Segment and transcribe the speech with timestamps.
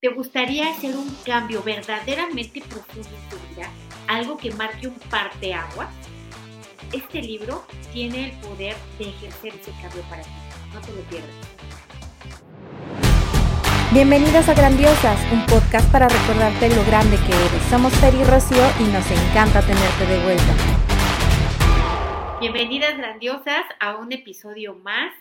[0.00, 3.68] ¿Te gustaría hacer un cambio verdaderamente profundo en tu vida?
[4.06, 5.92] Algo que marque un parteaguas.
[6.92, 10.28] Este libro tiene el poder de ejercer ese cambio para ti.
[10.72, 11.34] No te lo pierdas.
[13.92, 17.62] Bienvenidas a Grandiosas, un podcast para recordarte lo grande que eres.
[17.68, 20.54] Somos Fer y Rocío y nos encanta tenerte de vuelta.
[22.38, 25.12] Bienvenidas grandiosas a un episodio más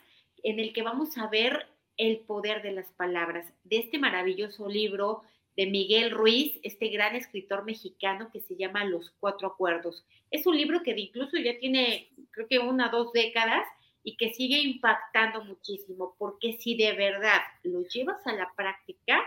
[0.44, 1.66] en el que vamos a ver
[1.98, 5.24] el poder de las palabras, de este maravilloso libro
[5.56, 10.06] de Miguel Ruiz, este gran escritor mexicano que se llama Los Cuatro Acuerdos.
[10.30, 13.66] Es un libro que incluso ya tiene, creo que una o dos décadas
[14.04, 19.20] y que sigue impactando muchísimo, porque si de verdad lo llevas a la práctica,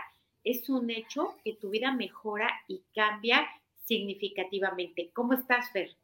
[0.43, 3.47] es un hecho que tu vida mejora y cambia
[3.85, 5.11] significativamente.
[5.13, 5.95] ¿Cómo estás, Fer?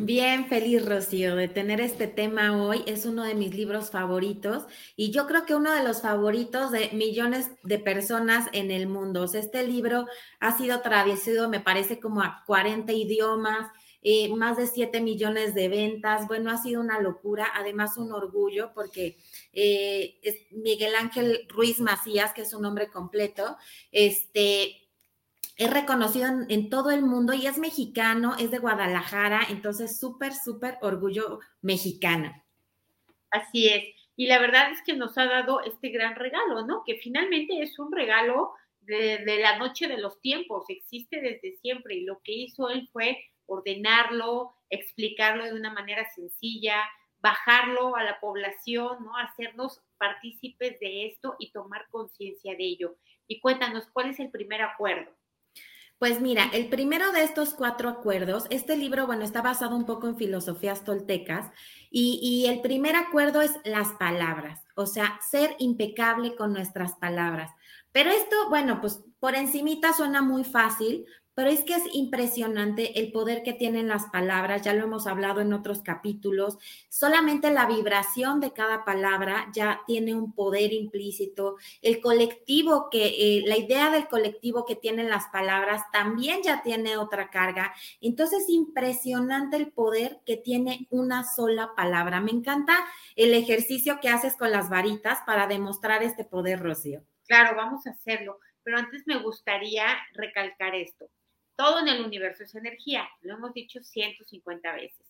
[0.00, 2.82] Bien feliz, Rocío, de tener este tema hoy.
[2.86, 4.64] Es uno de mis libros favoritos
[4.94, 9.24] y yo creo que uno de los favoritos de millones de personas en el mundo.
[9.24, 10.06] este libro
[10.38, 13.70] ha sido traducido, me parece, como a 40 idiomas,
[14.02, 16.28] eh, más de 7 millones de ventas.
[16.28, 19.16] Bueno, ha sido una locura, además un orgullo porque
[19.52, 23.56] eh, Miguel Ángel Ruiz Macías, que es su nombre completo,
[23.90, 24.85] este
[25.56, 30.76] es reconocido en, todo el mundo y es mexicano, es de Guadalajara, entonces súper, súper
[30.82, 32.30] orgullo mexicano.
[33.30, 33.84] Así es.
[34.16, 36.82] Y la verdad es que nos ha dado este gran regalo, ¿no?
[36.84, 41.96] Que finalmente es un regalo de, de, la noche de los tiempos, existe desde siempre
[41.96, 46.82] y lo que hizo él fue ordenarlo, explicarlo de una manera sencilla,
[47.20, 49.16] bajarlo a la población, ¿no?
[49.16, 52.96] Hacernos partícipes de esto y tomar conciencia de ello.
[53.26, 55.10] Y cuéntanos, ¿cuál es el primer acuerdo?
[55.98, 60.06] Pues mira, el primero de estos cuatro acuerdos, este libro, bueno, está basado un poco
[60.06, 61.50] en filosofías toltecas
[61.90, 67.50] y, el primer acuerdo es las palabras, o sea, ser impecable con nuestras palabras.
[67.92, 71.06] Pero esto, bueno, pues por encimita suena muy fácil,
[71.36, 75.42] pero es que es impresionante el poder que tienen las palabras, ya lo hemos hablado
[75.42, 76.56] en otros capítulos,
[76.88, 83.42] solamente la vibración de cada palabra ya tiene un poder implícito, el colectivo que, eh,
[83.46, 88.48] la idea del colectivo que tienen las palabras también ya tiene otra carga, entonces es
[88.48, 92.22] impresionante el poder que tiene una sola palabra.
[92.22, 97.02] Me encanta el ejercicio que haces con las varitas para demostrar este poder, Rocío.
[97.26, 101.10] Claro, vamos a hacerlo, pero antes me gustaría recalcar esto
[101.56, 105.06] todo en el universo es energía, lo hemos dicho 150 veces.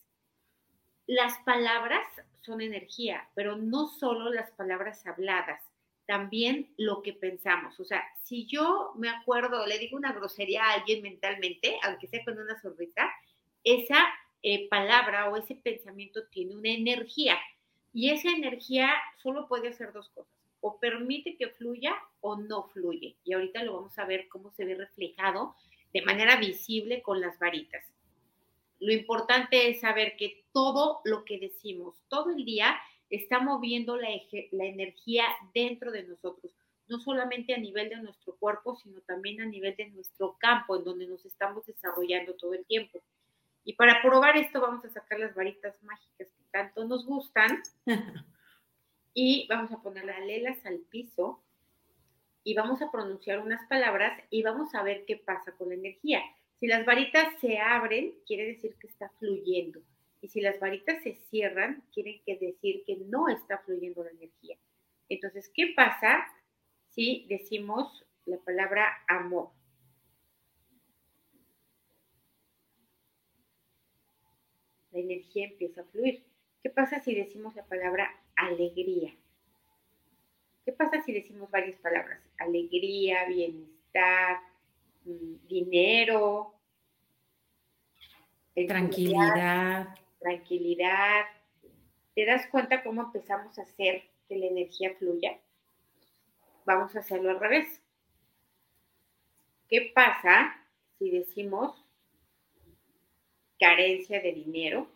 [1.06, 2.06] Las palabras
[2.42, 5.62] son energía, pero no solo las palabras habladas,
[6.06, 7.78] también lo que pensamos.
[7.80, 12.24] O sea, si yo me acuerdo, le digo una grosería a alguien mentalmente, aunque sea
[12.24, 13.10] con una sonrisa,
[13.64, 13.98] esa
[14.42, 17.36] eh, palabra o ese pensamiento tiene una energía.
[17.92, 18.90] Y esa energía
[19.22, 20.32] solo puede hacer dos cosas.
[20.60, 23.16] O permite que fluya o no fluye.
[23.24, 25.56] Y ahorita lo vamos a ver cómo se ve reflejado
[25.96, 27.82] de manera visible con las varitas.
[28.80, 32.76] Lo importante es saber que todo lo que decimos todo el día
[33.08, 34.08] está moviendo la,
[34.50, 35.24] la energía
[35.54, 36.52] dentro de nosotros,
[36.86, 40.84] no solamente a nivel de nuestro cuerpo, sino también a nivel de nuestro campo, en
[40.84, 43.00] donde nos estamos desarrollando todo el tiempo.
[43.64, 47.62] Y para probar esto vamos a sacar las varitas mágicas que tanto nos gustan
[49.14, 51.42] y vamos a poner las lelas al piso
[52.46, 56.22] y vamos a pronunciar unas palabras y vamos a ver qué pasa con la energía.
[56.60, 59.80] Si las varitas se abren, quiere decir que está fluyendo.
[60.22, 64.56] Y si las varitas se cierran, quiere decir que no está fluyendo la energía.
[65.08, 66.24] Entonces, ¿qué pasa
[66.90, 69.50] si decimos la palabra amor?
[74.92, 76.22] La energía empieza a fluir.
[76.62, 79.16] ¿Qué pasa si decimos la palabra alegría?
[80.66, 82.21] ¿Qué pasa si decimos varias palabras?
[82.38, 84.41] Alegría, bienestar,
[85.04, 86.56] mm, dinero,
[88.53, 89.94] tranquilidad.
[90.19, 91.25] Tranquilidad.
[92.16, 95.38] ¿Te das cuenta cómo empezamos a hacer que la energía fluya?
[96.65, 97.81] Vamos a hacerlo al revés.
[99.69, 100.53] ¿Qué pasa
[100.98, 101.80] si decimos
[103.60, 104.89] carencia de dinero?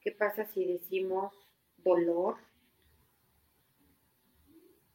[0.00, 1.34] ¿Qué pasa si decimos
[1.76, 2.45] dolor?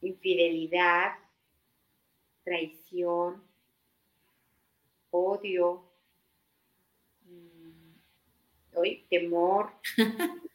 [0.02, 1.12] Infidelidad,
[2.44, 3.42] traición,
[5.10, 5.84] odio,
[7.24, 7.94] mm,
[8.74, 9.70] hoy temor.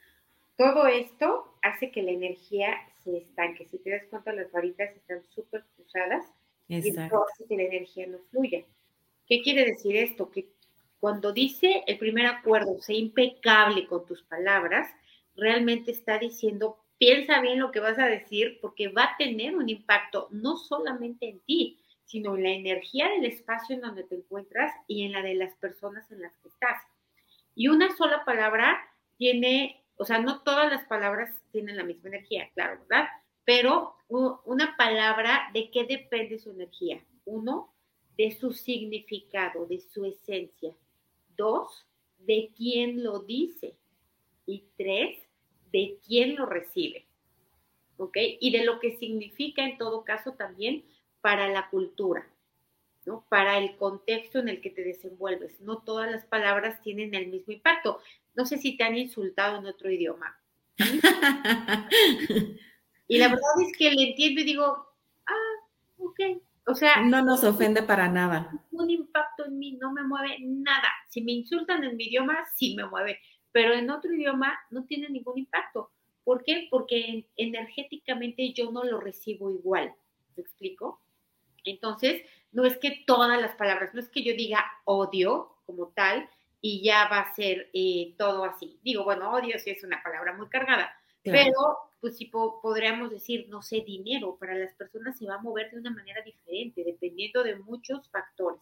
[0.58, 3.66] Todo esto hace que la energía se estanque.
[3.66, 6.26] Si te das cuenta, las varitas están súper cruzadas
[6.68, 8.64] y esto hace que la energía no fluya.
[9.28, 10.32] ¿Qué quiere decir esto?
[10.32, 10.50] Que
[11.00, 14.90] cuando dice el primer acuerdo, sé impecable con tus palabras,
[15.36, 19.70] realmente está diciendo piensa bien lo que vas a decir porque va a tener un
[19.70, 24.74] impacto no solamente en ti, sino en la energía del espacio en donde te encuentras
[24.88, 26.82] y en la de las personas en las que estás.
[27.54, 28.80] Y una sola palabra
[29.18, 33.08] tiene, o sea, no todas las palabras tienen la misma energía, claro, ¿verdad?
[33.44, 37.04] Pero una palabra, ¿de qué depende su energía?
[37.26, 37.74] Uno,
[38.18, 40.74] de su significado, de su esencia.
[41.36, 41.86] Dos,
[42.18, 43.76] de quién lo dice.
[44.46, 45.27] Y tres,
[45.72, 47.06] de quién lo recibe.
[47.98, 48.18] ¿Ok?
[48.40, 50.84] Y de lo que significa en todo caso también
[51.22, 52.28] para la cultura,
[53.06, 53.26] ¿no?
[53.30, 55.60] Para el contexto en el que te desenvuelves.
[55.62, 58.00] No todas las palabras tienen el mismo impacto.
[58.36, 60.40] No sé si te han insultado en otro idioma.
[63.08, 64.88] y la verdad es que le entiendo y digo,
[65.26, 65.66] ah,
[65.98, 66.20] ok.
[66.68, 68.52] O sea, no nos ofende para nada.
[68.72, 70.90] Un impacto en mí no me mueve nada.
[71.10, 73.20] Si me insultan en mi idioma, sí me mueve,
[73.58, 75.90] pero en otro idioma no tiene ningún impacto.
[76.24, 76.68] ¿Por qué?
[76.70, 79.96] Porque energéticamente yo no lo recibo igual.
[80.36, 81.02] ¿Me explico?
[81.64, 82.22] Entonces,
[82.52, 86.30] no es que todas las palabras, no es que yo diga odio como tal
[86.62, 88.80] y ya va a ser eh, todo así.
[88.84, 93.64] Digo, bueno, odio sí es una palabra muy cargada, pero pues sí podríamos decir, no
[93.64, 97.56] sé, dinero, para las personas se va a mover de una manera diferente, dependiendo de
[97.56, 98.62] muchos factores.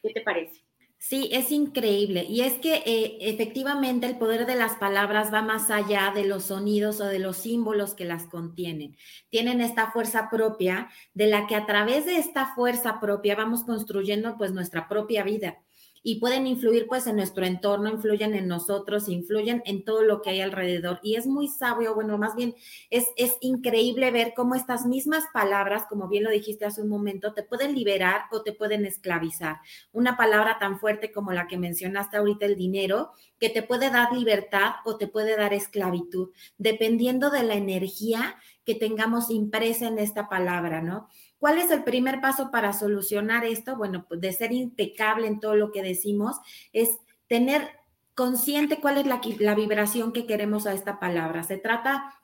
[0.00, 0.62] ¿Qué te parece?
[1.04, 2.24] Sí, es increíble.
[2.28, 6.44] Y es que eh, efectivamente el poder de las palabras va más allá de los
[6.44, 8.96] sonidos o de los símbolos que las contienen.
[9.28, 14.38] Tienen esta fuerza propia de la que a través de esta fuerza propia vamos construyendo
[14.38, 15.58] pues nuestra propia vida
[16.02, 20.30] y pueden influir pues en nuestro entorno, influyen en nosotros, influyen en todo lo que
[20.30, 20.98] hay alrededor.
[21.02, 22.54] Y es muy sabio, bueno, más bien
[22.90, 27.34] es, es increíble ver cómo estas mismas palabras, como bien lo dijiste hace un momento,
[27.34, 29.58] te pueden liberar o te pueden esclavizar.
[29.92, 34.12] Una palabra tan fuerte como la que mencionaste ahorita, el dinero, que te puede dar
[34.12, 40.28] libertad o te puede dar esclavitud, dependiendo de la energía que tengamos impresa en esta
[40.28, 41.08] palabra, ¿no?
[41.42, 43.74] ¿Cuál es el primer paso para solucionar esto?
[43.74, 46.36] Bueno, pues de ser impecable en todo lo que decimos,
[46.72, 46.90] es
[47.26, 47.68] tener
[48.14, 51.42] consciente cuál es la, vibración que queremos a esta palabra.
[51.42, 52.14] Se trata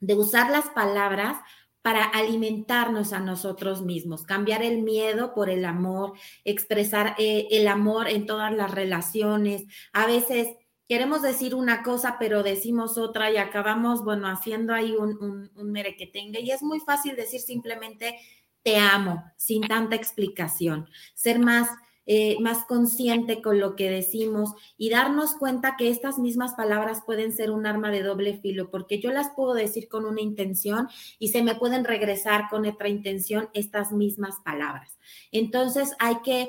[0.00, 1.38] de usar las palabras
[1.80, 6.12] para alimentarnos a nosotros mismos, cambiar el miedo por el amor,
[6.44, 9.64] expresar eh, el amor en todas las relaciones.
[9.94, 10.48] A veces
[10.86, 15.72] queremos decir una cosa, pero decimos otra y acabamos, bueno, haciendo ahí un, un, un
[15.72, 16.42] merequetengue.
[16.42, 18.18] Y es muy fácil decir simplemente
[18.66, 21.68] te amo, sin tanta explicación, ser más,
[22.04, 27.30] eh, más consciente con lo que decimos y darnos cuenta que estas mismas palabras pueden
[27.30, 30.88] ser un arma de doble filo, porque yo las puedo decir con una intención
[31.20, 34.98] y se me pueden regresar con otra intención estas mismas palabras.
[35.30, 36.48] Entonces hay que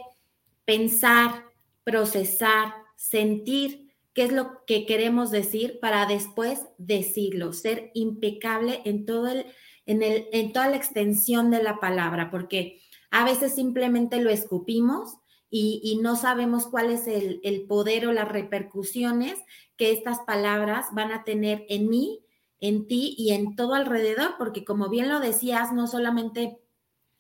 [0.65, 1.43] pensar,
[1.83, 9.27] procesar, sentir qué es lo que queremos decir para después decirlo, ser impecable en todo
[9.27, 9.45] el
[9.87, 12.79] en, el, en toda la extensión de la palabra, porque
[13.09, 15.17] a veces simplemente lo escupimos
[15.49, 19.39] y, no sabemos cuál es el, el, poder o las repercusiones
[19.77, 22.19] que estas palabras van a tener en mí,
[22.59, 26.59] en ti y en todo alrededor, porque como bien lo decías, no solamente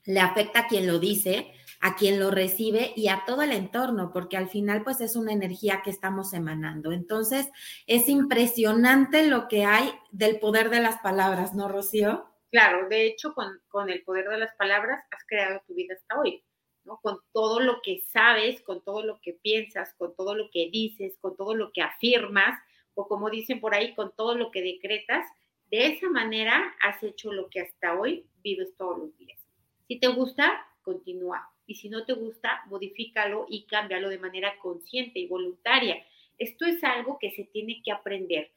[0.03, 4.11] le afecta a quien lo dice, a quien lo recibe y a todo el entorno,
[4.11, 6.91] porque al final pues es una energía que estamos emanando.
[6.91, 7.47] Entonces,
[7.85, 12.25] es impresionante lo que hay del poder de las palabras, ¿no, Rocío?
[12.51, 16.43] Claro, de hecho, con, el poder de las palabras has creado tu vida hasta hoy,
[16.85, 16.99] ¿no?
[17.01, 21.17] Con todo lo que sabes, con todo lo que piensas, con todo lo que dices,
[21.19, 22.57] con todo lo que afirmas,
[22.93, 25.25] o como dicen por ahí, con todo lo que decretas,
[25.69, 29.39] de esa manera has hecho lo que hasta hoy vives todos los días.
[29.87, 31.49] Si te gusta, continúa.
[31.65, 36.01] Y si no te gusta, modifícalo y cámbialo de manera consciente y voluntaria.
[36.37, 38.51] Esto es algo que se tiene que aprender.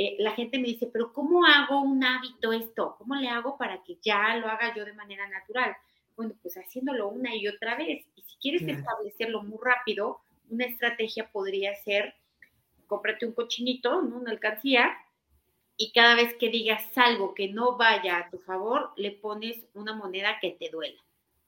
[0.00, 2.94] Eh, la gente me dice, pero ¿cómo hago un hábito esto?
[2.98, 5.76] ¿Cómo le hago para que ya lo haga yo de manera natural?
[6.16, 8.06] Bueno, pues haciéndolo una y otra vez.
[8.14, 12.14] Y si quieres establecerlo muy rápido, una estrategia podría ser,
[12.86, 14.18] cómprate un cochinito, ¿no?
[14.18, 14.96] una alcancía,
[15.76, 19.94] y cada vez que digas algo que no vaya a tu favor, le pones una
[19.94, 21.00] moneda que te duela.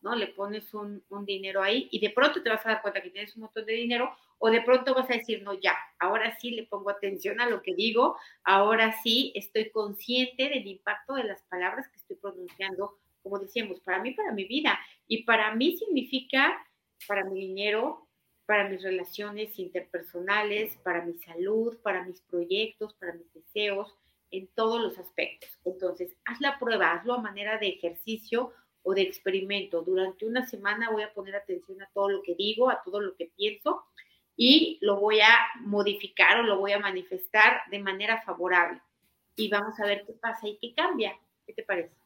[0.02, 0.14] ¿No?
[0.14, 3.34] Le pones un, dinero ahí y de pronto te vas a dar cuenta que tienes
[3.36, 6.64] un montón de dinero o de pronto vas a decir, no, ya, ahora sí le
[6.64, 11.88] pongo atención a lo que digo, ahora sí estoy consciente del impacto de las palabras
[11.88, 14.78] que estoy pronunciando, como decíamos, para mí, para mi vida.
[15.06, 16.66] Y para mí significa,
[17.06, 18.08] para mi dinero,
[18.46, 23.94] para mis relaciones interpersonales, para mi salud, para mis proyectos, para mis deseos,
[24.30, 25.50] en todos los aspectos.
[25.64, 28.52] Entonces, haz la prueba, hazlo a manera de ejercicio
[28.82, 29.82] o de experimento.
[29.82, 33.14] Durante una semana voy a poner atención a todo lo que digo, a todo lo
[33.16, 33.84] que pienso
[34.36, 38.80] y lo voy a modificar o lo voy a manifestar de manera favorable.
[39.36, 41.18] y vamos a ver qué pasa y qué cambia.
[41.46, 41.99] ¿Qué te parece?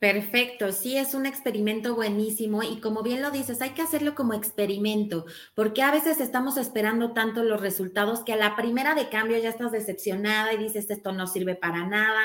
[0.00, 4.32] Perfecto, sí, es un experimento buenísimo y como bien lo dices, hay que hacerlo como
[4.32, 9.36] experimento, porque a veces estamos esperando tanto los resultados que a la primera de cambio
[9.36, 12.18] ya estás decepcionada y dices esto no sirve para nada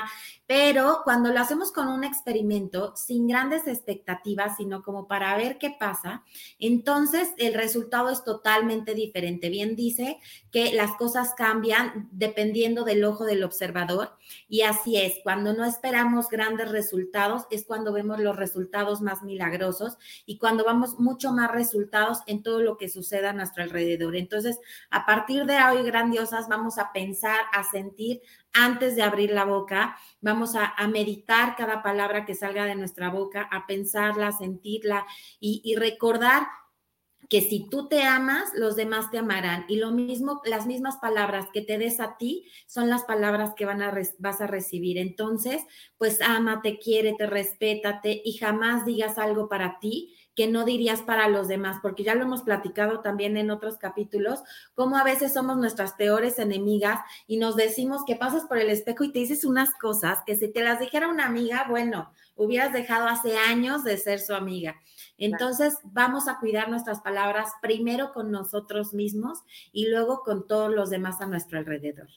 [0.47, 5.71] pero cuando lo hacemos con un experimento, sin grandes expectativas, sino como para ver qué
[5.71, 6.23] pasa,
[6.59, 9.49] entonces el resultado es totalmente diferente.
[9.49, 10.19] Bien dice
[10.51, 14.11] que las cosas cambian dependiendo del ojo del observador
[14.47, 15.15] y así es.
[15.23, 20.99] Cuando no esperamos grandes resultados es cuando vemos los resultados más milagrosos y cuando vamos
[20.99, 24.15] mucho más resultados en todo lo que suceda a nuestro alrededor.
[24.15, 28.21] Entonces, a partir de hoy, grandiosas, vamos a pensar, a sentir,
[28.55, 33.49] antes de abrir la boca, vamos a, meditar cada palabra que salga de nuestra boca,
[33.51, 35.05] a pensarla, sentirla
[35.39, 36.47] y, recordar
[37.29, 39.65] que si tú te amas, los demás te amarán.
[39.67, 43.65] Y lo mismo, las mismas palabras que te des a ti son las palabras que
[43.65, 44.97] van a vas a recibir.
[44.97, 45.63] Entonces,
[45.97, 51.47] pues ámate, quiérete, respétate y jamás digas algo para ti que no dirías para los
[51.47, 55.93] demás, porque ya lo hemos platicado también en otros capítulos, cómo a veces somos nuestras
[55.93, 60.19] peores enemigas y nos decimos que pasas por el espejo y te dices unas cosas
[60.25, 64.33] que si te las dijera una amiga, bueno, hubieras dejado hace años de ser su
[64.33, 64.75] amiga.
[65.17, 70.89] Entonces, vamos a cuidar nuestras palabras primero con nosotros mismos y luego con todos los
[70.89, 72.09] demás a nuestro alrededor.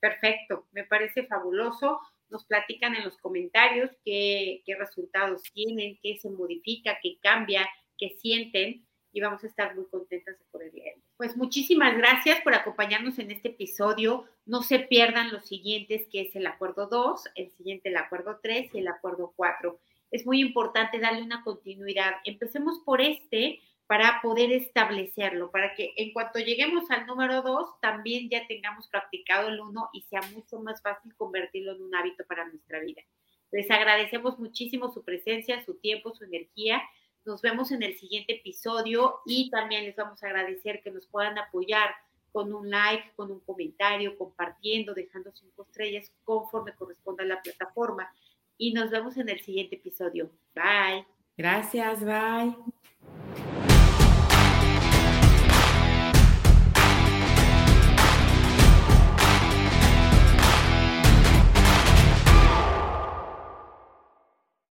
[0.00, 2.00] Perfecto, me parece fabuloso
[2.34, 8.84] nos platican en los comentarios qué, resultados tienen, qué se modifica, qué cambia, qué sienten
[9.12, 11.02] y vamos a estar muy contentas de poder leerlo.
[11.16, 14.24] Pues muchísimas gracias por acompañarnos en este episodio.
[14.46, 18.74] No se pierdan los siguientes, que es el acuerdo 2, el siguiente el acuerdo 3
[18.74, 19.78] y el acuerdo 4.
[20.14, 22.12] Es muy importante darle una continuidad.
[22.24, 28.30] Empecemos por este para poder establecerlo, para que en cuanto lleguemos al número dos, también
[28.30, 32.46] ya tengamos practicado el uno y sea mucho más fácil convertirlo en un hábito para
[32.46, 33.02] nuestra vida.
[33.50, 36.80] Les agradecemos muchísimo su presencia, su tiempo, su energía.
[37.24, 41.38] Nos vemos en el siguiente episodio y también les vamos a agradecer que nos puedan
[41.38, 41.90] apoyar
[42.30, 48.08] con un like, con un comentario, compartiendo, dejando cinco estrellas conforme corresponda a la plataforma
[48.58, 50.30] y nos vemos en el siguiente episodio.
[50.54, 51.06] Bye.
[51.36, 53.63] Gracias, bye.